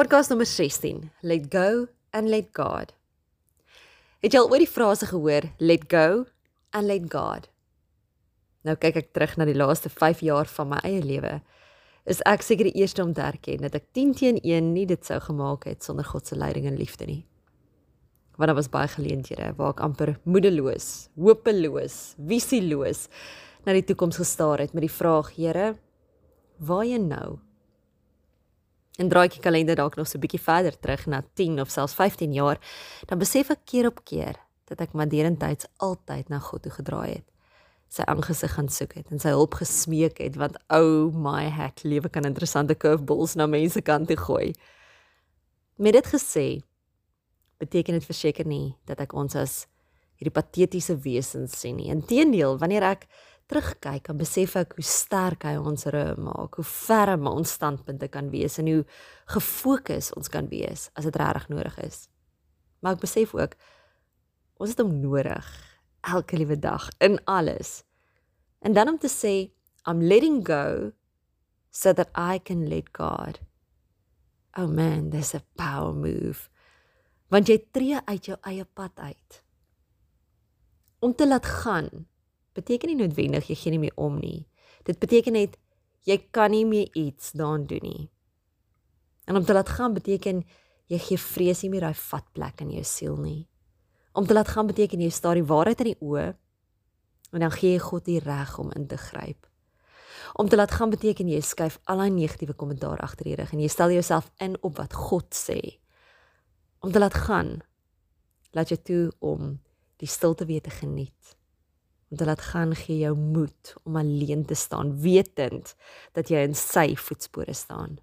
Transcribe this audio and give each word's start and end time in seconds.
Podcast 0.00 0.30
nommer 0.32 0.46
16: 0.46 1.10
Let 1.20 1.50
go 1.52 1.86
and 2.10 2.28
let 2.28 2.54
God. 2.56 2.94
Het 4.24 4.32
jy 4.32 4.40
al 4.40 4.46
ooit 4.48 4.62
die 4.62 4.68
frase 4.70 5.04
gehoor 5.10 5.44
let 5.60 5.82
go 5.92 6.22
and 6.72 6.88
let 6.88 7.10
God? 7.12 7.50
Nou 8.64 8.78
kyk 8.80 8.96
ek 8.96 9.10
terug 9.12 9.34
na 9.36 9.44
die 9.44 9.56
laaste 9.58 9.92
5 9.92 10.22
jaar 10.24 10.48
van 10.48 10.70
my 10.70 10.78
eie 10.88 11.02
lewe. 11.04 11.34
Is 12.08 12.22
ek 12.24 12.46
seker 12.46 12.70
die 12.70 12.80
eerste 12.80 13.04
om 13.04 13.12
te 13.12 13.26
erken 13.26 13.66
dat 13.66 13.76
ek 13.76 13.90
10 13.98 14.14
teen 14.22 14.40
1 14.40 14.70
nie 14.72 14.86
dit 14.88 15.04
sou 15.04 15.20
gemaak 15.26 15.68
het 15.68 15.84
sonder 15.84 16.08
God 16.08 16.32
se 16.32 16.40
leiding 16.40 16.70
en 16.70 16.80
liefde 16.80 17.04
nie. 17.04 17.20
Want 18.40 18.48
daar 18.48 18.60
was 18.62 18.72
baie 18.72 18.88
geleenthede 18.88 19.52
waar 19.60 19.76
ek 19.76 19.84
amper 19.84 20.14
moedeloos, 20.24 21.10
hopeloos, 21.20 22.00
visieloos 22.16 23.04
na 23.68 23.76
die 23.76 23.84
toekoms 23.84 24.22
gestaar 24.24 24.64
het 24.64 24.72
met 24.72 24.88
die 24.88 24.96
vraag: 24.96 25.34
Here, 25.36 25.74
waarheen 26.56 27.10
nou? 27.12 27.36
En 28.98 29.08
draai 29.08 29.26
ek 29.28 29.38
die 29.38 29.44
kalender 29.44 29.76
dalk 29.76 29.96
nog 29.96 30.08
so 30.08 30.18
'n 30.18 30.20
bietjie 30.20 30.42
verder 30.42 30.78
terug 30.78 31.06
na 31.06 31.22
10 31.34 31.60
of 31.60 31.70
selfs 31.70 31.94
15 31.94 32.32
jaar, 32.32 32.58
dan 33.06 33.18
besef 33.18 33.50
ek 33.50 33.64
keer 33.64 33.86
op 33.86 34.04
keer 34.04 34.36
dat 34.64 34.80
ek 34.80 34.92
maar 34.92 35.08
derentyds 35.08 35.66
altyd 35.76 36.28
na 36.28 36.38
God 36.38 36.62
toe 36.62 36.72
gedraai 36.72 37.14
het. 37.14 37.26
Sy 37.88 38.02
aangesig 38.06 38.52
gaan 38.54 38.68
soek 38.68 38.94
het 38.94 39.10
en 39.10 39.18
sy 39.18 39.28
hulp 39.28 39.54
gesmeek 39.54 40.18
het 40.18 40.36
want 40.36 40.56
ou 40.68 41.08
oh 41.08 41.14
my 41.14 41.48
heck, 41.50 41.82
lewe 41.82 42.08
kan 42.08 42.24
interessante 42.24 42.74
curveballs 42.74 43.34
na 43.34 43.46
mense 43.46 43.80
kant 43.82 44.06
toe 44.08 44.16
gooi. 44.16 44.54
Met 45.76 45.92
dit 45.92 46.06
gesê, 46.06 46.62
beteken 47.58 47.98
dit 47.98 48.04
verseker 48.04 48.46
nie 48.46 48.76
dat 48.86 49.00
ek 49.00 49.12
ons 49.12 49.34
as 49.34 49.66
hierdie 50.20 50.34
patetiese 50.34 50.96
wesens 51.00 51.58
sien 51.58 51.78
nie. 51.80 51.88
Inteendeel, 51.92 52.58
wanneer 52.60 52.84
ek 52.92 53.06
terugkyk 53.50 54.08
en 54.10 54.20
besef 54.20 54.54
ek 54.60 54.76
hoe 54.78 54.86
sterk 54.86 55.44
hy 55.48 55.56
ons 55.58 55.88
rug 55.90 56.20
maak, 56.22 56.56
hoe 56.58 56.66
ferm 56.66 57.26
ons 57.30 57.56
standpunte 57.58 58.06
kan 58.12 58.30
wees 58.30 58.60
en 58.62 58.70
hoe 58.70 58.84
gefokus 59.34 60.12
ons 60.18 60.30
kan 60.30 60.46
wees 60.52 60.88
as 60.94 61.08
dit 61.08 61.18
regtig 61.18 61.50
nodig 61.50 61.76
is. 61.82 62.04
Maar 62.80 62.96
ek 62.96 63.04
besef 63.04 63.34
ook 63.34 63.56
ons 64.60 64.72
het 64.72 64.82
hom 64.82 64.94
nodig 65.02 65.48
elke 66.06 66.38
liewe 66.38 66.56
dag 66.60 66.88
in 67.04 67.18
alles. 67.28 67.82
En 68.60 68.76
dan 68.76 68.94
om 68.94 68.98
te 69.00 69.10
sê 69.10 69.50
I'm 69.88 70.02
letting 70.04 70.44
go 70.46 70.92
so 71.70 71.92
that 71.92 72.10
I 72.14 72.38
can 72.38 72.68
let 72.68 72.92
God. 72.92 73.40
Oh 74.56 74.66
man, 74.66 75.10
there's 75.10 75.34
a 75.34 75.42
power 75.56 75.94
move. 75.94 76.50
Want 77.30 77.48
jy 77.48 77.60
tree 77.72 77.98
uit 78.04 78.26
jou 78.26 78.36
eie 78.46 78.64
pad 78.64 78.98
uit. 78.98 79.42
Om 81.00 81.14
te 81.14 81.28
laat 81.28 81.46
gaan 81.46 82.06
beteken 82.56 82.90
nie 82.90 82.98
noodwendig 82.98 83.50
jy 83.50 83.56
gee 83.58 83.74
nie 83.74 83.82
meer 83.86 83.96
om 83.96 84.18
nie. 84.20 84.46
Dit 84.84 84.98
beteken 85.02 85.36
net 85.36 85.58
jy 86.08 86.16
kan 86.32 86.50
nie 86.54 86.64
meer 86.66 86.88
iets 86.96 87.32
daaraan 87.36 87.66
doen 87.70 87.84
nie. 87.84 88.08
En 89.28 89.36
om 89.36 89.44
te 89.44 89.54
laat 89.54 89.68
gaan 89.68 89.94
beteken 89.94 90.42
jy 90.90 90.98
gee 90.98 91.20
vrees 91.22 91.62
nie 91.62 91.70
meer 91.70 91.86
daai 91.86 91.98
vatplek 91.98 92.64
in 92.64 92.72
jou 92.74 92.84
siel 92.84 93.18
nie. 93.20 93.44
Om 94.12 94.26
te 94.26 94.34
laat 94.34 94.50
gaan 94.50 94.66
beteken 94.66 95.00
jy 95.00 95.10
staar 95.14 95.38
die 95.38 95.46
waarheid 95.46 95.84
in 95.84 95.92
die 95.92 96.00
oë 96.02 96.26
en 97.30 97.44
dan 97.44 97.54
gee 97.54 97.76
jy 97.76 97.82
God 97.84 98.08
die 98.08 98.18
reg 98.24 98.56
om 98.58 98.72
in 98.74 98.88
te 98.90 98.98
gryp. 98.98 99.46
Om 100.34 100.48
te 100.50 100.58
laat 100.58 100.74
gaan 100.74 100.90
beteken 100.90 101.30
jy 101.30 101.40
skuif 101.46 101.78
al 101.90 102.02
daai 102.02 102.10
negatiewe 102.14 102.54
kommentaar 102.58 103.02
agter 103.06 103.30
die 103.30 103.36
rug 103.38 103.52
en 103.54 103.62
jy 103.62 103.70
stel 103.70 103.94
jouself 103.94 104.30
in 104.42 104.56
op 104.66 104.78
wat 104.82 104.94
God 104.94 105.30
sê. 105.34 105.60
Om 106.82 106.90
te 106.90 107.02
laat 107.02 107.14
gaan 107.14 107.60
laat 108.50 108.72
jy 108.72 108.80
toe 108.82 109.04
om 109.22 109.60
die 110.02 110.10
stilte 110.10 110.46
weer 110.48 110.62
te 110.64 110.74
geniet 110.74 111.36
om 112.10 112.16
te 112.16 112.24
laat 112.24 112.40
gaan 112.40 112.74
gee 112.74 112.98
jou 112.98 113.14
moed 113.16 113.74
om 113.82 113.96
alleen 113.96 114.44
te 114.44 114.54
staan 114.54 114.96
wetend 115.00 115.74
dat 116.12 116.30
jy 116.30 116.42
in 116.42 116.56
sy 116.58 116.96
voetspore 116.98 117.54
staan. 117.54 117.98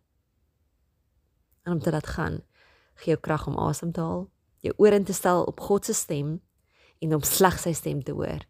En 1.67 1.75
om 1.75 1.81
te 1.83 1.91
laat 1.91 2.07
gaan 2.07 2.39
gee 2.95 3.11
jou 3.11 3.19
krag 3.21 3.47
om 3.47 3.59
asem 3.59 3.91
te 3.91 4.01
haal, 4.01 4.29
jou 4.63 4.73
oor 4.77 4.95
in 4.95 5.03
te 5.03 5.13
stel 5.13 5.43
op 5.43 5.59
God 5.59 5.85
se 5.85 5.93
stem 5.93 6.37
en 7.03 7.17
om 7.19 7.23
slegs 7.23 7.67
sy 7.67 7.75
stem 7.75 7.99
te 8.03 8.15
hoor 8.15 8.47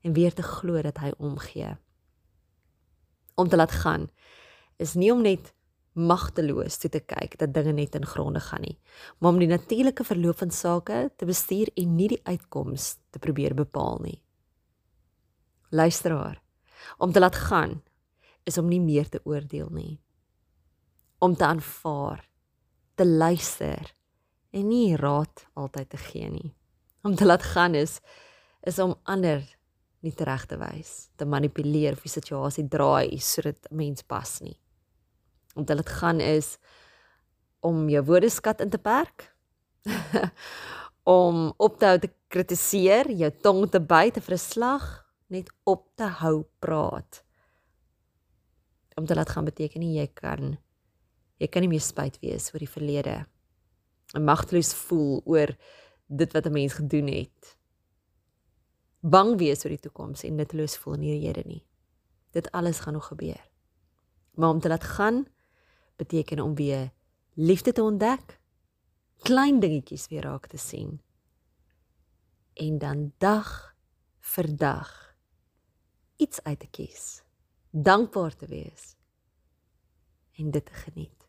en 0.00 0.16
weer 0.16 0.32
te 0.32 0.42
glo 0.42 0.80
dat 0.82 0.98
hy 1.04 1.12
omgee. 1.18 1.76
Om 3.36 3.52
te 3.52 3.60
laat 3.60 3.76
gaan 3.84 4.08
is 4.80 4.96
nie 4.96 5.12
om 5.12 5.20
net 5.22 5.52
magteloos 5.92 6.80
toe 6.80 6.90
te 6.92 7.00
kyk 7.00 7.36
dat 7.40 7.52
dinge 7.52 7.72
net 7.76 7.94
in 7.96 8.04
gronde 8.04 8.40
gaan 8.40 8.64
nie, 8.64 8.78
maar 9.18 9.32
om 9.32 9.40
die 9.40 9.48
natuurlike 9.48 10.04
verloop 10.04 10.40
van 10.40 10.50
sake 10.50 11.10
te 11.16 11.28
bestuur 11.28 11.68
en 11.76 11.96
nie 11.96 12.08
die 12.16 12.24
uitkoms 12.24 12.96
te 13.10 13.20
probeer 13.20 13.54
bepaal 13.56 14.00
nie 14.04 14.20
luisteraar 15.70 16.42
om 16.98 17.12
te 17.12 17.20
laat 17.20 17.36
gaan 17.36 17.82
is 18.44 18.58
om 18.58 18.68
nie 18.68 18.80
meer 18.80 19.08
te 19.08 19.20
oordeel 19.24 19.68
nie. 19.74 20.00
Om 21.18 21.34
te 21.34 21.44
aanvaar 21.44 22.22
te 22.94 23.06
luister 23.06 23.94
en 24.50 24.68
nie 24.68 24.96
raad 24.96 25.46
altyd 25.54 25.90
te 25.92 26.00
gee 26.00 26.30
nie. 26.30 26.54
Om 27.02 27.16
te 27.16 27.26
laat 27.26 27.42
gaan 27.42 27.74
is 27.74 28.00
is 28.66 28.78
om 28.82 28.96
ander 29.04 29.44
nie 30.02 30.14
reg 30.16 30.46
te 30.46 30.56
wys 30.58 31.08
te 31.16 31.26
manipuleer 31.26 31.94
of 31.96 32.02
die 32.02 32.12
situasie 32.12 32.66
draai 32.68 33.18
sodat 33.18 33.66
'n 33.70 33.76
mens 33.76 34.02
pas 34.02 34.40
nie. 34.40 34.58
Om 35.54 35.64
te 35.64 35.74
laat 35.74 35.88
gaan 35.88 36.20
is 36.20 36.58
om 37.60 37.88
jou 37.88 38.04
woordeskat 38.04 38.60
in 38.60 38.70
te 38.70 38.78
perk 38.78 39.34
om 41.04 41.52
op 41.56 41.78
te 41.78 41.86
hou 41.86 41.98
te 41.98 42.10
kritiseer 42.28 43.10
jou 43.10 43.30
tong 43.30 43.70
te 43.70 43.80
byt 43.80 44.18
vir 44.22 44.34
'n 44.34 44.38
slag 44.38 45.05
net 45.32 45.50
op 45.64 45.88
te 45.94 46.04
hou 46.20 46.44
praat. 46.58 47.22
Om 48.94 49.06
te 49.06 49.14
laat 49.14 49.30
gaan 49.30 49.44
beteken 49.44 49.80
nie 49.80 49.98
jy 49.98 50.06
kan 50.14 50.56
jy 51.36 51.48
kan 51.52 51.60
nie 51.60 51.68
meer 51.74 51.84
spyt 51.84 52.16
wees 52.22 52.48
oor 52.52 52.62
die 52.62 52.70
verlede. 52.70 53.16
En 54.16 54.24
magteloos 54.24 54.72
voel 54.86 55.20
oor 55.24 55.52
dit 56.06 56.32
wat 56.32 56.46
'n 56.46 56.52
mens 56.52 56.72
gedoen 56.72 57.06
het. 57.06 57.58
Bang 59.00 59.38
wees 59.38 59.64
oor 59.64 59.70
die 59.70 59.84
toekoms 59.84 60.22
en 60.22 60.34
nutteloos 60.34 60.76
voel 60.76 60.94
in 60.94 61.00
hierdie 61.00 61.26
hede 61.26 61.42
nie. 61.46 61.66
Dit 62.30 62.50
alles 62.52 62.80
gaan 62.80 62.92
nog 62.92 63.06
gebeur. 63.06 63.50
Maar 64.34 64.48
om 64.48 64.60
te 64.60 64.68
laat 64.68 64.84
gaan 64.84 65.26
beteken 65.96 66.40
om 66.40 66.54
weer 66.54 66.92
liefde 67.34 67.72
te 67.72 67.82
ontdek, 67.82 68.40
klein 69.22 69.60
dingetjies 69.60 70.08
weer 70.08 70.22
raak 70.22 70.46
te 70.46 70.56
sien. 70.56 71.00
En 72.54 72.78
dan 72.78 73.12
dag 73.18 73.76
vir 74.20 74.56
dag 74.56 75.15
iets 76.16 76.42
uit 76.42 76.58
te 76.58 76.66
kies, 76.66 77.22
dankbaar 77.70 78.36
te 78.36 78.46
wees 78.46 78.94
en 80.32 80.50
dit 80.50 80.66
te 80.66 80.72
geniet. 80.72 81.25